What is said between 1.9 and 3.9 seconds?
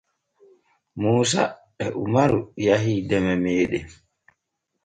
umaru yahii deme meeɗen.